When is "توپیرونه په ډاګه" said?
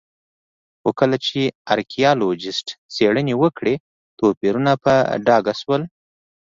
4.19-5.53